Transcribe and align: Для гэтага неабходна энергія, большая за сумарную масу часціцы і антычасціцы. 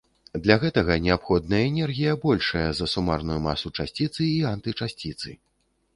Для 0.45 0.55
гэтага 0.61 0.95
неабходна 1.07 1.59
энергія, 1.67 2.15
большая 2.25 2.65
за 2.79 2.89
сумарную 2.95 3.39
масу 3.47 3.75
часціцы 3.77 4.19
і 4.29 4.35
антычасціцы. 4.57 5.41